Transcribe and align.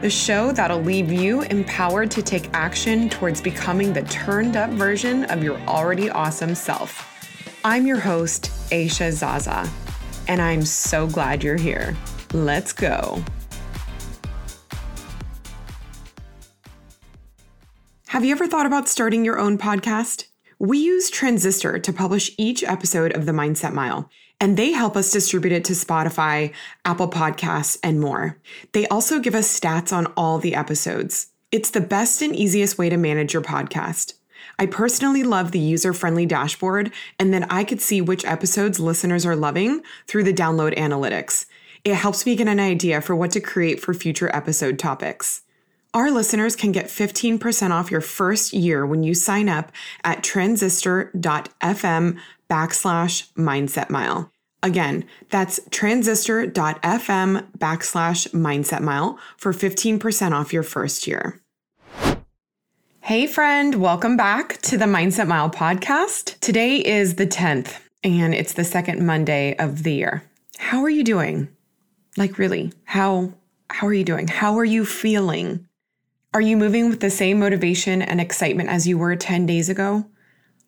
the 0.00 0.10
show 0.10 0.52
that'll 0.52 0.82
leave 0.82 1.10
you 1.10 1.42
empowered 1.42 2.10
to 2.10 2.22
take 2.22 2.50
action 2.52 3.08
towards 3.08 3.40
becoming 3.40 3.92
the 3.92 4.02
turned 4.02 4.56
up 4.56 4.70
version 4.70 5.24
of 5.24 5.42
your 5.42 5.58
already 5.60 6.10
awesome 6.10 6.54
self. 6.54 7.12
I'm 7.64 7.86
your 7.86 7.98
host, 7.98 8.50
Aisha 8.70 9.10
Zaza, 9.10 9.68
and 10.28 10.42
I'm 10.42 10.62
so 10.62 11.06
glad 11.06 11.42
you're 11.42 11.56
here. 11.56 11.96
Let's 12.34 12.72
go. 12.72 13.24
Have 18.08 18.24
you 18.24 18.32
ever 18.32 18.46
thought 18.46 18.66
about 18.66 18.88
starting 18.88 19.24
your 19.24 19.38
own 19.38 19.58
podcast? 19.58 20.24
We 20.58 20.78
use 20.78 21.10
Transistor 21.10 21.78
to 21.78 21.92
publish 21.92 22.30
each 22.38 22.62
episode 22.64 23.14
of 23.14 23.26
the 23.26 23.32
Mindset 23.32 23.72
Mile 23.72 24.08
and 24.40 24.56
they 24.56 24.72
help 24.72 24.96
us 24.96 25.10
distribute 25.10 25.52
it 25.52 25.64
to 25.64 25.72
Spotify, 25.72 26.52
Apple 26.84 27.08
Podcasts, 27.08 27.78
and 27.82 28.00
more. 28.00 28.38
They 28.72 28.86
also 28.88 29.18
give 29.18 29.34
us 29.34 29.60
stats 29.60 29.92
on 29.92 30.06
all 30.16 30.38
the 30.38 30.54
episodes. 30.54 31.28
It's 31.50 31.70
the 31.70 31.80
best 31.80 32.22
and 32.22 32.34
easiest 32.34 32.76
way 32.76 32.88
to 32.88 32.96
manage 32.96 33.32
your 33.32 33.42
podcast. 33.42 34.14
I 34.58 34.66
personally 34.66 35.22
love 35.22 35.52
the 35.52 35.58
user 35.58 35.92
friendly 35.92 36.26
dashboard, 36.26 36.92
and 37.18 37.32
then 37.32 37.44
I 37.50 37.64
could 37.64 37.80
see 37.80 38.00
which 38.00 38.24
episodes 38.24 38.80
listeners 38.80 39.26
are 39.26 39.36
loving 39.36 39.82
through 40.06 40.24
the 40.24 40.32
download 40.32 40.76
analytics. 40.76 41.46
It 41.84 41.94
helps 41.94 42.26
me 42.26 42.36
get 42.36 42.48
an 42.48 42.60
idea 42.60 43.00
for 43.00 43.14
what 43.14 43.30
to 43.32 43.40
create 43.40 43.80
for 43.80 43.94
future 43.94 44.34
episode 44.34 44.78
topics. 44.78 45.42
Our 45.94 46.10
listeners 46.10 46.56
can 46.56 46.72
get 46.72 46.86
15% 46.86 47.70
off 47.70 47.90
your 47.90 48.00
first 48.00 48.52
year 48.52 48.84
when 48.84 49.02
you 49.02 49.14
sign 49.14 49.48
up 49.48 49.72
at 50.04 50.22
transistor.fm 50.22 52.18
backslash 52.50 53.32
mindset 53.32 53.90
mile. 53.90 54.30
Again, 54.62 55.04
that's 55.30 55.60
transistor.fm 55.70 57.46
backslash 57.58 58.28
mindset 58.32 58.80
mile 58.80 59.18
for 59.36 59.52
15% 59.52 60.32
off 60.32 60.52
your 60.52 60.62
first 60.62 61.06
year. 61.06 61.40
Hey, 63.00 63.28
friend, 63.28 63.76
welcome 63.76 64.16
back 64.16 64.60
to 64.62 64.76
the 64.76 64.86
Mindset 64.86 65.28
Mile 65.28 65.48
podcast. 65.48 66.40
Today 66.40 66.78
is 66.78 67.14
the 67.14 67.26
10th, 67.26 67.78
and 68.02 68.34
it's 68.34 68.54
the 68.54 68.64
second 68.64 69.06
Monday 69.06 69.54
of 69.58 69.84
the 69.84 69.92
year. 69.92 70.24
How 70.58 70.82
are 70.82 70.90
you 70.90 71.04
doing? 71.04 71.46
Like, 72.16 72.36
really, 72.36 72.72
how, 72.82 73.32
how 73.70 73.86
are 73.86 73.94
you 73.94 74.02
doing? 74.02 74.26
How 74.26 74.58
are 74.58 74.64
you 74.64 74.84
feeling? 74.84 75.65
Are 76.34 76.40
you 76.40 76.56
moving 76.56 76.90
with 76.90 77.00
the 77.00 77.10
same 77.10 77.38
motivation 77.38 78.02
and 78.02 78.20
excitement 78.20 78.68
as 78.68 78.86
you 78.86 78.98
were 78.98 79.16
10 79.16 79.46
days 79.46 79.68
ago? 79.68 80.04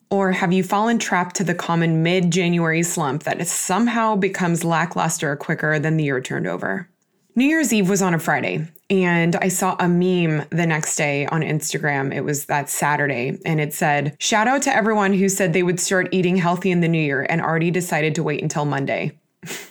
Or 0.09 0.31
have 0.31 0.51
you 0.51 0.63
fallen 0.63 0.97
trapped 0.97 1.35
to 1.35 1.43
the 1.43 1.53
common 1.53 2.01
mid 2.01 2.31
January 2.31 2.81
slump 2.81 3.23
that 3.23 3.45
somehow 3.47 4.15
becomes 4.15 4.63
lackluster 4.63 5.35
quicker 5.35 5.77
than 5.77 5.97
the 5.97 6.05
year 6.05 6.21
turned 6.21 6.47
over? 6.47 6.89
New 7.35 7.45
Year's 7.45 7.71
Eve 7.71 7.87
was 7.87 8.01
on 8.01 8.15
a 8.15 8.19
Friday, 8.19 8.67
and 8.89 9.35
I 9.35 9.49
saw 9.49 9.75
a 9.79 9.87
meme 9.87 10.47
the 10.49 10.65
next 10.65 10.95
day 10.95 11.27
on 11.27 11.41
Instagram. 11.41 12.13
It 12.13 12.21
was 12.21 12.47
that 12.47 12.69
Saturday, 12.69 13.39
and 13.45 13.61
it 13.61 13.71
said, 13.71 14.17
Shout 14.19 14.47
out 14.47 14.63
to 14.63 14.75
everyone 14.75 15.13
who 15.13 15.29
said 15.29 15.53
they 15.53 15.63
would 15.63 15.79
start 15.79 16.09
eating 16.11 16.37
healthy 16.37 16.71
in 16.71 16.81
the 16.81 16.87
new 16.87 17.01
year 17.01 17.27
and 17.29 17.39
already 17.39 17.69
decided 17.69 18.15
to 18.15 18.23
wait 18.23 18.41
until 18.41 18.65
Monday. 18.65 19.19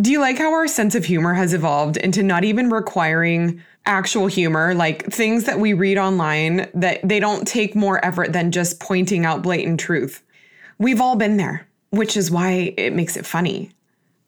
Do 0.00 0.10
you 0.10 0.20
like 0.20 0.38
how 0.38 0.52
our 0.52 0.66
sense 0.66 0.94
of 0.94 1.04
humor 1.04 1.34
has 1.34 1.52
evolved 1.52 1.98
into 1.98 2.22
not 2.22 2.44
even 2.44 2.70
requiring 2.70 3.62
actual 3.86 4.26
humor, 4.26 4.74
like 4.74 5.06
things 5.06 5.44
that 5.44 5.58
we 5.58 5.72
read 5.72 5.98
online 5.98 6.68
that 6.74 7.00
they 7.06 7.18
don't 7.18 7.46
take 7.46 7.74
more 7.74 8.04
effort 8.04 8.32
than 8.32 8.52
just 8.52 8.80
pointing 8.80 9.24
out 9.24 9.42
blatant 9.42 9.80
truth. 9.80 10.22
We've 10.78 11.00
all 11.00 11.16
been 11.16 11.36
there, 11.36 11.66
which 11.90 12.16
is 12.16 12.30
why 12.30 12.74
it 12.76 12.92
makes 12.92 13.16
it 13.16 13.26
funny. 13.26 13.70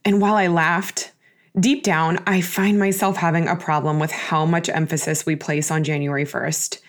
And 0.04 0.20
while 0.20 0.34
I 0.34 0.48
laughed, 0.48 1.12
deep 1.58 1.82
down, 1.82 2.18
I 2.26 2.40
find 2.40 2.78
myself 2.78 3.16
having 3.16 3.48
a 3.48 3.56
problem 3.56 3.98
with 3.98 4.10
how 4.10 4.44
much 4.44 4.68
emphasis 4.68 5.24
we 5.24 5.36
place 5.36 5.70
on 5.70 5.84
January 5.84 6.24
1st, 6.24 6.80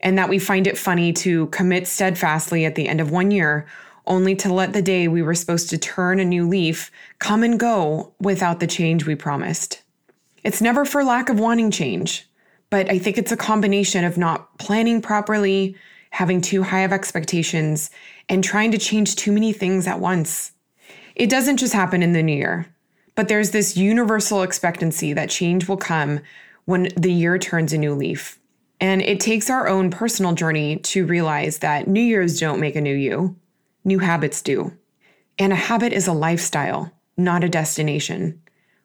and 0.00 0.18
that 0.18 0.28
we 0.28 0.38
find 0.38 0.66
it 0.66 0.78
funny 0.78 1.12
to 1.14 1.46
commit 1.46 1.86
steadfastly 1.86 2.64
at 2.64 2.74
the 2.74 2.88
end 2.88 3.00
of 3.00 3.10
one 3.10 3.30
year 3.30 3.66
only 4.06 4.34
to 4.36 4.52
let 4.52 4.72
the 4.72 4.82
day 4.82 5.08
we 5.08 5.22
were 5.22 5.34
supposed 5.34 5.70
to 5.70 5.78
turn 5.78 6.18
a 6.18 6.24
new 6.24 6.48
leaf 6.48 6.90
come 7.18 7.42
and 7.42 7.58
go 7.58 8.12
without 8.20 8.60
the 8.60 8.66
change 8.66 9.06
we 9.06 9.14
promised. 9.14 9.82
It's 10.42 10.60
never 10.60 10.84
for 10.84 11.04
lack 11.04 11.28
of 11.28 11.38
wanting 11.38 11.70
change, 11.70 12.28
but 12.70 12.90
I 12.90 12.98
think 12.98 13.18
it's 13.18 13.32
a 13.32 13.36
combination 13.36 14.04
of 14.04 14.16
not 14.16 14.58
planning 14.58 15.02
properly, 15.02 15.76
having 16.10 16.40
too 16.40 16.62
high 16.62 16.80
of 16.80 16.92
expectations, 16.92 17.90
and 18.28 18.42
trying 18.42 18.70
to 18.72 18.78
change 18.78 19.16
too 19.16 19.32
many 19.32 19.52
things 19.52 19.86
at 19.86 20.00
once. 20.00 20.52
It 21.14 21.28
doesn't 21.28 21.58
just 21.58 21.74
happen 21.74 22.02
in 22.02 22.12
the 22.12 22.22
new 22.22 22.34
year, 22.34 22.66
but 23.14 23.28
there's 23.28 23.50
this 23.50 23.76
universal 23.76 24.42
expectancy 24.42 25.12
that 25.12 25.28
change 25.28 25.68
will 25.68 25.76
come 25.76 26.20
when 26.64 26.88
the 26.96 27.12
year 27.12 27.38
turns 27.38 27.72
a 27.72 27.78
new 27.78 27.94
leaf. 27.94 28.38
And 28.80 29.02
it 29.02 29.20
takes 29.20 29.50
our 29.50 29.68
own 29.68 29.90
personal 29.90 30.32
journey 30.32 30.76
to 30.78 31.04
realize 31.04 31.58
that 31.58 31.86
New 31.86 32.00
Year's 32.00 32.40
don't 32.40 32.60
make 32.60 32.76
a 32.76 32.80
new 32.80 32.94
you, 32.94 33.36
new 33.84 33.98
habits 33.98 34.42
do. 34.42 34.72
And 35.38 35.52
a 35.52 35.56
habit 35.56 35.92
is 35.92 36.06
a 36.06 36.12
lifestyle, 36.12 36.92
not 37.16 37.44
a 37.44 37.48
destination 37.48 38.40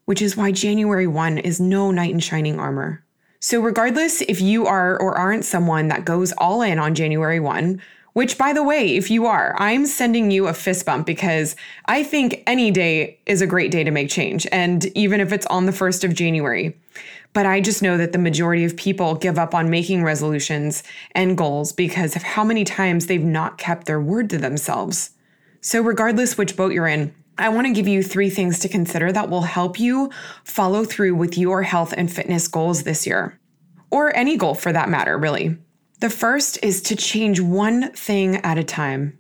which 0.06 0.22
is 0.22 0.38
why 0.38 0.52
January 0.52 1.08
1 1.08 1.40
is 1.40 1.60
no 1.60 1.92
knight 1.92 2.14
in 2.14 2.20
shining 2.20 2.60
armor. 2.60 3.04
So, 3.40 3.60
regardless 3.60 4.22
if 4.22 4.42
you 4.42 4.66
are 4.66 5.00
or 5.00 5.18
aren't 5.18 5.46
someone 5.46 5.90
that 5.90 6.06
goes 6.06 6.32
all 6.34 6.62
in 6.62 6.80
on 6.80 6.96
January 6.96 7.40
1, 7.40 7.82
which 8.14 8.38
by 8.38 8.54
the 8.54 8.64
way, 8.64 8.96
if 8.96 9.12
you 9.12 9.26
are, 9.26 9.54
I'm 9.60 9.86
sending 9.86 10.32
you 10.32 10.48
a 10.48 10.54
fist 10.54 10.86
bump 10.86 11.06
because 11.06 11.56
I 11.86 12.02
think 12.04 12.44
any 12.48 12.72
day 12.72 13.20
is 13.26 13.42
a 13.42 13.48
great 13.48 13.72
day 13.72 13.84
to 13.84 13.92
make 13.92 14.10
change, 14.10 14.48
and 14.52 14.86
even 14.98 15.20
if 15.20 15.34
it's 15.34 15.46
on 15.48 15.66
the 15.66 15.74
1st 15.74 16.06
of 16.06 16.14
January. 16.14 16.78
But 17.36 17.46
I 17.46 17.60
just 17.60 17.82
know 17.82 17.98
that 17.98 18.14
the 18.14 18.18
majority 18.18 18.64
of 18.64 18.78
people 18.78 19.14
give 19.14 19.38
up 19.38 19.54
on 19.54 19.70
making 19.70 20.06
resolutions 20.06 20.84
and 21.12 21.38
goals 21.38 21.74
because 21.74 22.16
of 22.16 22.24
how 22.24 22.46
many 22.46 22.64
times 22.64 23.08
they've 23.08 23.22
not 23.22 23.58
kept 23.58 23.88
their 23.88 24.00
word 24.00 24.30
to 24.30 24.38
themselves. 24.38 25.10
So, 25.60 25.82
regardless 25.82 26.38
which 26.38 26.56
boat 26.56 26.72
you're 26.72 26.88
in, 26.88 27.14
I 27.38 27.50
want 27.50 27.68
to 27.68 27.74
give 27.74 27.90
you 27.90 28.02
three 28.02 28.30
things 28.30 28.60
to 28.60 28.70
consider 28.70 29.12
that 29.12 29.30
will 29.30 29.42
help 29.42 29.82
you 29.82 30.12
follow 30.46 30.86
through 30.86 31.16
with 31.16 31.38
your 31.38 31.64
health 31.64 31.94
and 31.98 32.10
fitness 32.10 32.48
goals 32.48 32.84
this 32.84 33.06
year, 33.06 33.38
or 33.92 34.16
any 34.16 34.38
goal 34.38 34.56
for 34.56 34.72
that 34.72 34.88
matter, 34.88 35.18
really. 35.18 35.58
The 36.00 36.10
first 36.10 36.58
is 36.64 36.82
to 36.84 36.96
change 36.96 37.42
one 37.42 37.92
thing 37.92 38.38
at 38.38 38.58
a 38.58 38.64
time. 38.64 39.18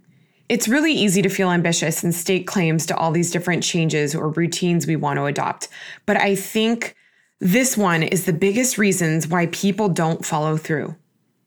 It's 0.48 0.70
really 0.70 0.94
easy 0.94 1.22
to 1.22 1.28
feel 1.28 1.52
ambitious 1.52 2.02
and 2.02 2.16
state 2.16 2.48
claims 2.48 2.86
to 2.86 2.96
all 2.96 3.12
these 3.12 3.32
different 3.32 3.62
changes 3.62 4.16
or 4.16 4.30
routines 4.30 4.88
we 4.88 4.96
want 4.96 5.18
to 5.18 5.26
adopt, 5.26 5.68
but 6.06 6.16
I 6.16 6.36
think 6.36 6.96
This 7.42 7.76
one 7.76 8.02
is 8.02 8.24
the 8.24 8.32
biggest 8.32 8.78
reasons 8.78 9.28
why 9.28 9.48
people 9.48 9.90
don't 9.90 10.26
follow 10.26 10.56
through. 10.56 10.96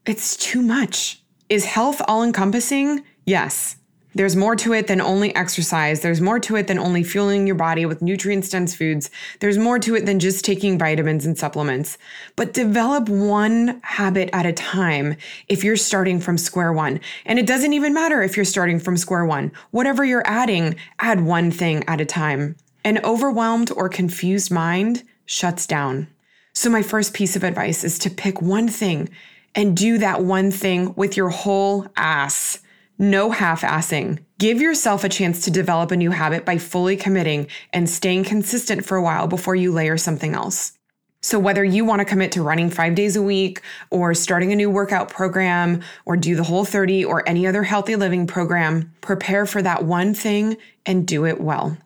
It's 0.04 0.36
too 0.36 0.60
much. 0.60 1.22
Is 1.48 1.64
health 1.64 2.02
all 2.06 2.22
encompassing? 2.22 3.04
Yes. 3.24 3.76
There's 4.14 4.36
more 4.36 4.54
to 4.56 4.74
it 4.74 4.86
than 4.86 5.00
only 5.00 5.34
exercise. 5.34 6.00
There's 6.00 6.20
more 6.20 6.38
to 6.40 6.56
it 6.56 6.66
than 6.66 6.78
only 6.78 7.02
fueling 7.02 7.46
your 7.46 7.56
body 7.56 7.86
with 7.86 8.02
nutrient 8.02 8.50
dense 8.50 8.74
foods. 8.74 9.10
There's 9.40 9.56
more 9.56 9.78
to 9.78 9.94
it 9.94 10.04
than 10.04 10.18
just 10.18 10.44
taking 10.44 10.76
vitamins 10.76 11.24
and 11.24 11.38
supplements. 11.38 11.96
But 12.36 12.52
develop 12.52 13.08
one 13.08 13.80
habit 13.82 14.28
at 14.34 14.44
a 14.44 14.52
time 14.52 15.16
if 15.48 15.64
you're 15.64 15.76
starting 15.76 16.20
from 16.20 16.36
square 16.36 16.72
one. 16.72 17.00
And 17.24 17.38
it 17.38 17.46
doesn't 17.46 17.72
even 17.72 17.94
matter 17.94 18.22
if 18.22 18.36
you're 18.36 18.44
starting 18.44 18.78
from 18.78 18.98
square 18.98 19.24
one. 19.24 19.52
Whatever 19.70 20.04
you're 20.04 20.26
adding, 20.26 20.76
add 20.98 21.22
one 21.22 21.50
thing 21.50 21.82
at 21.88 22.00
a 22.00 22.04
time. 22.04 22.56
An 22.84 22.98
overwhelmed 23.04 23.70
or 23.70 23.88
confused 23.88 24.50
mind 24.50 25.02
shuts 25.28 25.66
down. 25.66 26.08
So, 26.54 26.70
my 26.70 26.82
first 26.82 27.14
piece 27.14 27.36
of 27.36 27.44
advice 27.44 27.84
is 27.84 27.98
to 28.00 28.10
pick 28.10 28.42
one 28.42 28.66
thing 28.66 29.10
and 29.54 29.76
do 29.76 29.98
that 29.98 30.24
one 30.24 30.50
thing 30.50 30.94
with 30.94 31.16
your 31.16 31.28
whole 31.28 31.86
ass. 31.96 32.60
No 32.98 33.30
half 33.30 33.62
assing. 33.62 34.18
Give 34.38 34.60
yourself 34.60 35.04
a 35.04 35.08
chance 35.08 35.44
to 35.44 35.52
develop 35.52 35.92
a 35.92 35.96
new 35.96 36.10
habit 36.10 36.44
by 36.44 36.58
fully 36.58 36.96
committing 36.96 37.46
and 37.72 37.88
staying 37.88 38.24
consistent 38.24 38.84
for 38.84 38.96
a 38.96 39.02
while 39.02 39.28
before 39.28 39.54
you 39.54 39.70
layer 39.70 39.96
something 39.96 40.34
else. 40.34 40.72
So, 41.20 41.38
whether 41.38 41.62
you 41.62 41.84
want 41.84 42.00
to 42.00 42.04
commit 42.04 42.32
to 42.32 42.42
running 42.42 42.70
five 42.70 42.94
days 42.94 43.14
a 43.14 43.22
week, 43.22 43.60
or 43.90 44.14
starting 44.14 44.52
a 44.52 44.56
new 44.56 44.70
workout 44.70 45.10
program, 45.10 45.82
or 46.06 46.16
do 46.16 46.34
the 46.36 46.44
whole 46.44 46.64
30, 46.64 47.04
or 47.04 47.28
any 47.28 47.46
other 47.46 47.64
healthy 47.64 47.96
living 47.96 48.26
program, 48.26 48.92
prepare 49.02 49.44
for 49.44 49.60
that 49.60 49.84
one 49.84 50.14
thing 50.14 50.56
and 50.86 51.06
do 51.06 51.26
it 51.26 51.40
well 51.40 51.76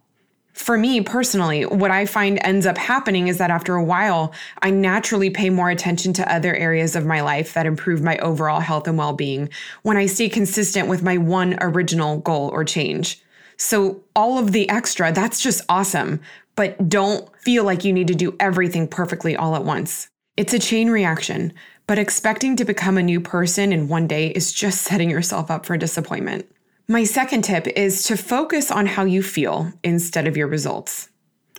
for 0.63 0.79
me 0.79 1.01
personally, 1.01 1.67
what 1.67 1.91
I 1.91 2.07
find 2.07 2.39
ends 2.43 2.67
up 2.67 2.79
happening 2.79 3.27
is 3.27 3.39
that 3.39 3.51
after 3.51 3.75
a 3.75 3.83
while, 3.83 4.33
I 4.63 4.71
naturally 4.71 5.29
pay 5.29 5.51
more 5.51 5.71
attention 5.71 6.13
to 6.15 6.33
other 6.33 6.55
areas 6.55 6.95
of 6.95 7.05
my 7.05 7.21
life 7.21 7.53
that 7.55 7.67
improve 7.67 8.01
my 8.01 8.17
overall 8.19 8.61
health 8.61 8.87
and 8.87 8.97
well 8.97 9.13
being 9.13 9.49
when 9.83 9.97
I 9.97 10.07
stay 10.07 10.29
consistent 10.29 10.89
with 10.89 11.03
my 11.03 11.19
one 11.19 11.59
original 11.61 12.19
goal 12.19 12.49
or 12.51 12.65
change. 12.65 13.21
So, 13.57 14.03
all 14.15 14.39
of 14.39 14.53
the 14.53 14.69
extra, 14.71 15.13
that's 15.13 15.41
just 15.41 15.63
awesome, 15.69 16.21
but 16.55 16.89
don't 16.89 17.29
feel 17.41 17.65
like 17.65 17.85
you 17.85 17.93
need 17.93 18.09
to 18.09 18.15
do 18.15 18.37
everything 18.39 18.87
perfectly 18.89 19.37
all 19.37 19.57
at 19.57 19.65
once. 19.65 20.09
It's 20.37 20.55
a 20.55 20.59
chain 20.59 20.91
reaction, 20.91 21.53
but 21.87 21.99
expecting 21.99 22.57
to 22.57 22.65
become 22.65 22.97
a 22.97 23.03
new 23.03 23.21
person 23.21 23.73
in 23.73 23.89
one 23.89 24.07
day 24.07 24.29
is 24.29 24.53
just 24.53 24.83
setting 24.83 25.11
yourself 25.11 25.51
up 25.51 25.67
for 25.67 25.77
disappointment. 25.77 26.47
My 26.93 27.05
second 27.05 27.41
tip 27.41 27.67
is 27.69 28.03
to 28.03 28.19
focus 28.19 28.71
on 28.71 28.85
how 28.85 29.07
you 29.07 29.23
feel 29.23 29.73
instead 29.83 30.27
of 30.27 30.37
your 30.37 30.47
results. 30.47 31.09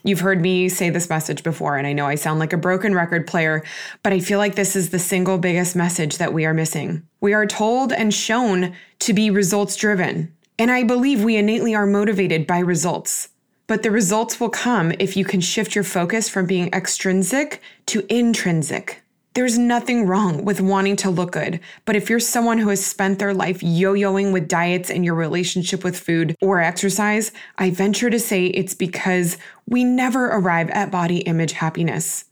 You've 0.03 0.19
heard 0.19 0.39
me 0.39 0.69
say 0.69 0.91
this 0.91 1.09
message 1.09 1.41
before, 1.41 1.75
and 1.75 1.87
I 1.87 1.93
know 1.93 2.05
I 2.05 2.13
sound 2.13 2.39
like 2.39 2.53
a 2.53 2.57
broken 2.57 2.93
record 2.93 3.25
player, 3.25 3.63
but 4.03 4.13
I 4.13 4.19
feel 4.19 4.37
like 4.37 4.53
this 4.53 4.75
is 4.75 4.91
the 4.91 4.99
single 4.99 5.39
biggest 5.39 5.75
message 5.75 6.19
that 6.19 6.33
we 6.33 6.45
are 6.45 6.53
missing. 6.53 7.01
We 7.19 7.33
are 7.33 7.47
told 7.47 7.91
and 7.91 8.13
shown 8.13 8.75
to 8.99 9.13
be 9.13 9.31
results 9.31 9.75
driven, 9.75 10.31
and 10.59 10.69
I 10.69 10.83
believe 10.83 11.23
we 11.23 11.35
innately 11.35 11.73
are 11.73 11.87
motivated 11.87 12.45
by 12.45 12.59
results. 12.59 13.29
But 13.65 13.81
the 13.81 13.89
results 13.89 14.39
will 14.39 14.51
come 14.51 14.93
if 14.99 15.17
you 15.17 15.25
can 15.25 15.41
shift 15.41 15.73
your 15.73 15.83
focus 15.83 16.29
from 16.29 16.45
being 16.45 16.71
extrinsic 16.71 17.59
to 17.87 18.05
intrinsic. 18.07 19.02
There's 19.35 19.57
nothing 19.57 20.05
wrong 20.05 20.45
with 20.45 20.61
wanting 20.61 20.95
to 20.97 21.09
look 21.09 21.31
good, 21.31 21.59
but 21.85 21.95
if 21.95 22.07
you're 22.07 22.19
someone 22.19 22.59
who 22.59 22.69
has 22.69 22.85
spent 22.85 23.17
their 23.17 23.33
life 23.33 23.63
yo 23.63 23.95
yoing 23.95 24.31
with 24.31 24.47
diets 24.47 24.91
and 24.91 25.03
your 25.03 25.15
relationship 25.15 25.83
with 25.83 25.99
food 25.99 26.35
or 26.39 26.61
exercise, 26.61 27.31
I 27.57 27.71
venture 27.71 28.11
to 28.11 28.19
say 28.19 28.45
it's 28.45 28.75
because 28.75 29.39
we 29.67 29.83
never 29.83 30.27
arrive 30.27 30.69
at 30.69 30.91
body 30.91 31.19
image 31.21 31.53
happiness. 31.53 32.25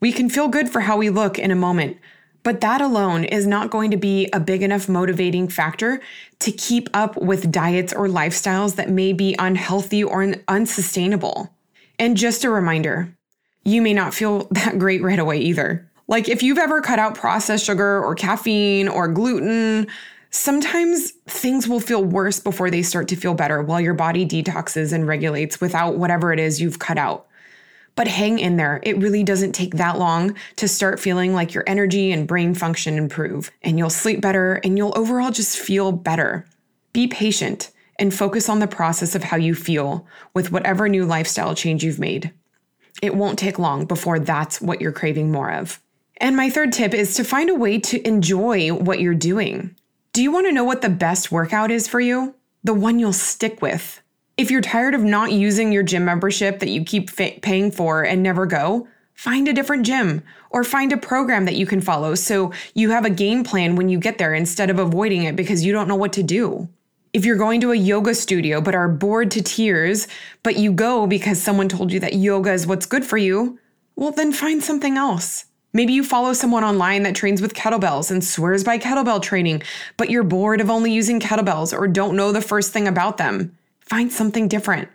We 0.00 0.10
can 0.10 0.28
feel 0.28 0.48
good 0.48 0.68
for 0.68 0.80
how 0.80 0.96
we 0.96 1.08
look 1.08 1.38
in 1.38 1.52
a 1.52 1.56
moment, 1.56 1.98
but 2.42 2.60
that 2.62 2.80
alone 2.80 3.22
is 3.22 3.46
not 3.46 3.70
going 3.70 3.92
to 3.92 3.96
be 3.96 4.28
a 4.32 4.40
big 4.40 4.64
enough 4.64 4.88
motivating 4.88 5.46
factor 5.46 6.00
to 6.40 6.50
keep 6.50 6.88
up 6.92 7.16
with 7.16 7.52
diets 7.52 7.92
or 7.92 8.08
lifestyles 8.08 8.74
that 8.74 8.90
may 8.90 9.12
be 9.12 9.36
unhealthy 9.38 10.02
or 10.02 10.34
unsustainable. 10.48 11.54
And 11.96 12.16
just 12.16 12.42
a 12.42 12.50
reminder, 12.50 13.14
you 13.62 13.82
may 13.82 13.94
not 13.94 14.14
feel 14.14 14.48
that 14.50 14.80
great 14.80 15.00
right 15.00 15.20
away 15.20 15.38
either. 15.38 15.89
Like 16.10 16.28
if 16.28 16.42
you've 16.42 16.58
ever 16.58 16.80
cut 16.80 16.98
out 16.98 17.14
processed 17.14 17.64
sugar 17.64 18.02
or 18.02 18.16
caffeine 18.16 18.88
or 18.88 19.06
gluten, 19.06 19.86
sometimes 20.30 21.12
things 21.28 21.68
will 21.68 21.78
feel 21.78 22.04
worse 22.04 22.40
before 22.40 22.68
they 22.68 22.82
start 22.82 23.06
to 23.08 23.16
feel 23.16 23.34
better 23.34 23.62
while 23.62 23.80
your 23.80 23.94
body 23.94 24.26
detoxes 24.26 24.92
and 24.92 25.06
regulates 25.06 25.60
without 25.60 25.98
whatever 25.98 26.32
it 26.32 26.40
is 26.40 26.60
you've 26.60 26.80
cut 26.80 26.98
out. 26.98 27.28
But 27.94 28.08
hang 28.08 28.40
in 28.40 28.56
there. 28.56 28.80
It 28.82 28.98
really 28.98 29.22
doesn't 29.22 29.52
take 29.52 29.74
that 29.74 30.00
long 30.00 30.34
to 30.56 30.66
start 30.66 30.98
feeling 30.98 31.32
like 31.32 31.54
your 31.54 31.62
energy 31.68 32.10
and 32.10 32.26
brain 32.26 32.54
function 32.56 32.98
improve, 32.98 33.52
and 33.62 33.78
you'll 33.78 33.88
sleep 33.88 34.20
better 34.20 34.54
and 34.64 34.76
you'll 34.76 34.98
overall 34.98 35.30
just 35.30 35.60
feel 35.60 35.92
better. 35.92 36.44
Be 36.92 37.06
patient 37.06 37.70
and 38.00 38.12
focus 38.12 38.48
on 38.48 38.58
the 38.58 38.66
process 38.66 39.14
of 39.14 39.22
how 39.22 39.36
you 39.36 39.54
feel 39.54 40.08
with 40.34 40.50
whatever 40.50 40.88
new 40.88 41.06
lifestyle 41.06 41.54
change 41.54 41.84
you've 41.84 42.00
made. 42.00 42.32
It 43.00 43.14
won't 43.14 43.38
take 43.38 43.60
long 43.60 43.84
before 43.84 44.18
that's 44.18 44.60
what 44.60 44.80
you're 44.80 44.90
craving 44.90 45.30
more 45.30 45.52
of. 45.52 45.80
And 46.20 46.36
my 46.36 46.50
third 46.50 46.72
tip 46.74 46.92
is 46.92 47.14
to 47.14 47.24
find 47.24 47.48
a 47.48 47.54
way 47.54 47.78
to 47.78 48.06
enjoy 48.06 48.74
what 48.74 49.00
you're 49.00 49.14
doing. 49.14 49.74
Do 50.12 50.22
you 50.22 50.30
want 50.30 50.46
to 50.46 50.52
know 50.52 50.64
what 50.64 50.82
the 50.82 50.90
best 50.90 51.32
workout 51.32 51.70
is 51.70 51.88
for 51.88 51.98
you? 51.98 52.34
The 52.62 52.74
one 52.74 52.98
you'll 52.98 53.14
stick 53.14 53.62
with. 53.62 54.02
If 54.36 54.50
you're 54.50 54.60
tired 54.60 54.94
of 54.94 55.02
not 55.02 55.32
using 55.32 55.72
your 55.72 55.82
gym 55.82 56.04
membership 56.04 56.58
that 56.58 56.68
you 56.68 56.84
keep 56.84 57.08
fa- 57.08 57.38
paying 57.40 57.70
for 57.70 58.02
and 58.02 58.22
never 58.22 58.44
go, 58.44 58.86
find 59.14 59.48
a 59.48 59.54
different 59.54 59.86
gym 59.86 60.22
or 60.50 60.62
find 60.62 60.92
a 60.92 60.98
program 60.98 61.46
that 61.46 61.56
you 61.56 61.64
can 61.64 61.80
follow 61.80 62.14
so 62.14 62.52
you 62.74 62.90
have 62.90 63.06
a 63.06 63.10
game 63.10 63.42
plan 63.42 63.74
when 63.74 63.88
you 63.88 63.98
get 63.98 64.18
there 64.18 64.34
instead 64.34 64.68
of 64.68 64.78
avoiding 64.78 65.24
it 65.24 65.36
because 65.36 65.64
you 65.64 65.72
don't 65.72 65.88
know 65.88 65.96
what 65.96 66.12
to 66.12 66.22
do. 66.22 66.68
If 67.14 67.24
you're 67.24 67.36
going 67.36 67.62
to 67.62 67.72
a 67.72 67.76
yoga 67.76 68.14
studio 68.14 68.60
but 68.60 68.74
are 68.74 68.88
bored 68.88 69.30
to 69.32 69.42
tears, 69.42 70.06
but 70.42 70.56
you 70.56 70.70
go 70.70 71.06
because 71.06 71.40
someone 71.40 71.68
told 71.68 71.92
you 71.92 72.00
that 72.00 72.14
yoga 72.14 72.52
is 72.52 72.66
what's 72.66 72.86
good 72.86 73.06
for 73.06 73.16
you, 73.16 73.58
well, 73.96 74.12
then 74.12 74.32
find 74.32 74.62
something 74.62 74.98
else. 74.98 75.46
Maybe 75.72 75.92
you 75.92 76.02
follow 76.02 76.32
someone 76.32 76.64
online 76.64 77.04
that 77.04 77.14
trains 77.14 77.40
with 77.40 77.54
kettlebells 77.54 78.10
and 78.10 78.24
swears 78.24 78.64
by 78.64 78.78
kettlebell 78.78 79.22
training, 79.22 79.62
but 79.96 80.10
you're 80.10 80.24
bored 80.24 80.60
of 80.60 80.68
only 80.68 80.92
using 80.92 81.20
kettlebells 81.20 81.76
or 81.76 81.86
don't 81.86 82.16
know 82.16 82.32
the 82.32 82.40
first 82.40 82.72
thing 82.72 82.88
about 82.88 83.18
them. 83.18 83.56
Find 83.80 84.10
something 84.10 84.48
different. 84.48 84.88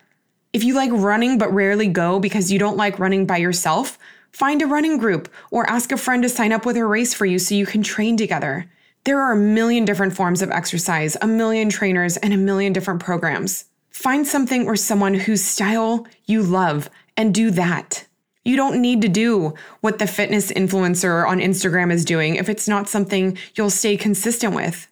If 0.51 0.65
you 0.65 0.73
like 0.73 0.91
running 0.91 1.37
but 1.37 1.53
rarely 1.53 1.87
go 1.87 2.19
because 2.19 2.51
you 2.51 2.59
don't 2.59 2.75
like 2.75 2.99
running 2.99 3.25
by 3.25 3.37
yourself, 3.37 3.97
find 4.33 4.61
a 4.61 4.67
running 4.67 4.97
group 4.97 5.29
or 5.49 5.69
ask 5.69 5.93
a 5.93 5.97
friend 5.97 6.23
to 6.23 6.29
sign 6.29 6.51
up 6.51 6.65
with 6.65 6.75
a 6.75 6.85
race 6.85 7.13
for 7.13 7.25
you 7.25 7.39
so 7.39 7.55
you 7.55 7.65
can 7.65 7.81
train 7.81 8.17
together. 8.17 8.69
There 9.05 9.21
are 9.21 9.31
a 9.31 9.37
million 9.37 9.85
different 9.85 10.15
forms 10.15 10.41
of 10.41 10.51
exercise, 10.51 11.15
a 11.21 11.27
million 11.27 11.69
trainers, 11.69 12.17
and 12.17 12.33
a 12.33 12.37
million 12.37 12.73
different 12.73 13.01
programs. 13.01 13.65
Find 13.91 14.27
something 14.27 14.65
or 14.67 14.75
someone 14.75 15.13
whose 15.13 15.43
style 15.43 16.05
you 16.25 16.43
love 16.43 16.89
and 17.15 17.33
do 17.33 17.49
that. 17.51 18.07
You 18.45 18.55
don't 18.55 18.79
need 18.79 19.01
to 19.01 19.09
do 19.09 19.55
what 19.81 19.97
the 19.97 20.05
fitness 20.05 20.51
influencer 20.51 21.27
on 21.27 21.39
Instagram 21.39 21.91
is 21.91 22.05
doing 22.05 22.35
if 22.35 22.47
it's 22.47 22.67
not 22.67 22.87
something 22.87 23.37
you'll 23.55 23.71
stay 23.71 23.97
consistent 23.97 24.53
with. 24.53 24.87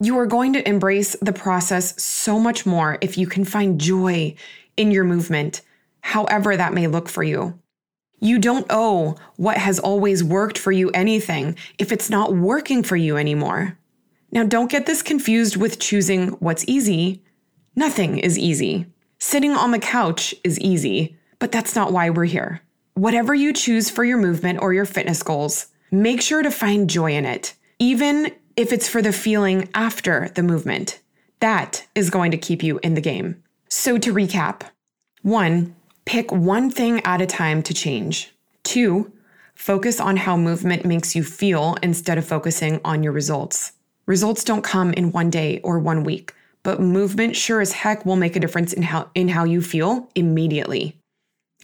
You 0.00 0.18
are 0.18 0.26
going 0.26 0.52
to 0.54 0.68
embrace 0.68 1.14
the 1.22 1.32
process 1.32 2.00
so 2.02 2.40
much 2.40 2.66
more 2.66 2.98
if 3.00 3.16
you 3.16 3.28
can 3.28 3.44
find 3.44 3.80
joy 3.80 4.34
in 4.76 4.90
your 4.90 5.04
movement, 5.04 5.62
however 6.00 6.56
that 6.56 6.74
may 6.74 6.88
look 6.88 7.08
for 7.08 7.22
you. 7.22 7.60
You 8.18 8.40
don't 8.40 8.66
owe 8.68 9.16
what 9.36 9.58
has 9.58 9.78
always 9.78 10.24
worked 10.24 10.58
for 10.58 10.72
you 10.72 10.90
anything 10.90 11.56
if 11.78 11.92
it's 11.92 12.10
not 12.10 12.34
working 12.34 12.82
for 12.82 12.96
you 12.96 13.16
anymore. 13.16 13.78
Now, 14.32 14.42
don't 14.42 14.70
get 14.70 14.86
this 14.86 15.02
confused 15.02 15.56
with 15.56 15.78
choosing 15.78 16.30
what's 16.40 16.64
easy. 16.66 17.22
Nothing 17.76 18.18
is 18.18 18.36
easy. 18.36 18.86
Sitting 19.20 19.52
on 19.52 19.70
the 19.70 19.78
couch 19.78 20.34
is 20.42 20.58
easy, 20.58 21.16
but 21.38 21.52
that's 21.52 21.76
not 21.76 21.92
why 21.92 22.10
we're 22.10 22.24
here. 22.24 22.60
Whatever 22.98 23.32
you 23.32 23.52
choose 23.52 23.88
for 23.88 24.02
your 24.02 24.18
movement 24.18 24.60
or 24.60 24.74
your 24.74 24.84
fitness 24.84 25.22
goals, 25.22 25.68
make 25.92 26.20
sure 26.20 26.42
to 26.42 26.50
find 26.50 26.90
joy 26.90 27.12
in 27.12 27.24
it, 27.24 27.54
even 27.78 28.32
if 28.56 28.72
it's 28.72 28.88
for 28.88 29.00
the 29.00 29.12
feeling 29.12 29.68
after 29.72 30.30
the 30.34 30.42
movement. 30.42 30.98
That 31.38 31.86
is 31.94 32.10
going 32.10 32.32
to 32.32 32.36
keep 32.36 32.60
you 32.60 32.80
in 32.82 32.94
the 32.94 33.00
game. 33.00 33.40
So, 33.68 33.98
to 33.98 34.12
recap 34.12 34.62
one, 35.22 35.76
pick 36.06 36.32
one 36.32 36.72
thing 36.72 37.00
at 37.04 37.20
a 37.20 37.26
time 37.26 37.62
to 37.62 37.72
change. 37.72 38.34
Two, 38.64 39.12
focus 39.54 40.00
on 40.00 40.16
how 40.16 40.36
movement 40.36 40.84
makes 40.84 41.14
you 41.14 41.22
feel 41.22 41.76
instead 41.84 42.18
of 42.18 42.26
focusing 42.26 42.80
on 42.84 43.04
your 43.04 43.12
results. 43.12 43.74
Results 44.06 44.42
don't 44.42 44.64
come 44.64 44.92
in 44.94 45.12
one 45.12 45.30
day 45.30 45.60
or 45.62 45.78
one 45.78 46.02
week, 46.02 46.34
but 46.64 46.80
movement 46.80 47.36
sure 47.36 47.60
as 47.60 47.70
heck 47.70 48.04
will 48.04 48.16
make 48.16 48.34
a 48.34 48.40
difference 48.40 48.72
in 48.72 48.82
how, 48.82 49.08
in 49.14 49.28
how 49.28 49.44
you 49.44 49.62
feel 49.62 50.10
immediately. 50.16 50.96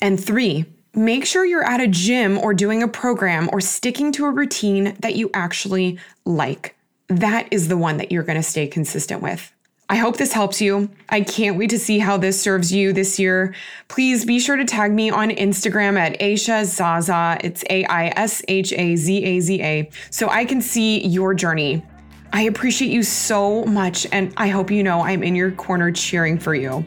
And 0.00 0.22
three, 0.22 0.66
make 0.96 1.24
sure 1.24 1.44
you're 1.44 1.64
at 1.64 1.80
a 1.80 1.88
gym 1.88 2.38
or 2.38 2.54
doing 2.54 2.82
a 2.82 2.88
program 2.88 3.48
or 3.52 3.60
sticking 3.60 4.12
to 4.12 4.26
a 4.26 4.30
routine 4.30 4.96
that 5.00 5.16
you 5.16 5.30
actually 5.34 5.98
like. 6.24 6.76
That 7.08 7.48
is 7.50 7.68
the 7.68 7.76
one 7.76 7.96
that 7.98 8.10
you're 8.10 8.22
going 8.22 8.36
to 8.36 8.42
stay 8.42 8.66
consistent 8.66 9.22
with. 9.22 9.52
I 9.88 9.96
hope 9.96 10.16
this 10.16 10.32
helps 10.32 10.62
you. 10.62 10.88
I 11.10 11.20
can't 11.20 11.58
wait 11.58 11.68
to 11.70 11.78
see 11.78 11.98
how 11.98 12.16
this 12.16 12.40
serves 12.40 12.72
you 12.72 12.94
this 12.94 13.18
year. 13.18 13.54
Please 13.88 14.24
be 14.24 14.40
sure 14.40 14.56
to 14.56 14.64
tag 14.64 14.92
me 14.92 15.10
on 15.10 15.28
Instagram 15.28 15.98
at 15.98 16.18
Aisha 16.20 16.64
Zaza. 16.64 17.36
It's 17.42 17.62
A 17.68 17.84
I 17.84 18.06
S 18.16 18.42
H 18.48 18.72
A 18.72 18.96
Z 18.96 19.24
A 19.24 19.40
Z 19.40 19.62
A, 19.62 19.90
so 20.10 20.30
I 20.30 20.46
can 20.46 20.62
see 20.62 21.06
your 21.06 21.34
journey. 21.34 21.84
I 22.32 22.42
appreciate 22.42 22.90
you 22.90 23.02
so 23.02 23.64
much, 23.66 24.06
and 24.10 24.32
I 24.38 24.48
hope 24.48 24.70
you 24.70 24.82
know 24.82 25.02
I'm 25.02 25.22
in 25.22 25.36
your 25.36 25.52
corner 25.52 25.92
cheering 25.92 26.38
for 26.38 26.54
you. 26.54 26.84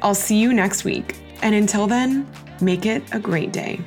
I'll 0.00 0.14
see 0.14 0.40
you 0.40 0.54
next 0.54 0.84
week. 0.84 1.21
And 1.42 1.54
until 1.54 1.86
then, 1.86 2.26
make 2.60 2.86
it 2.86 3.02
a 3.12 3.18
great 3.18 3.52
day. 3.52 3.80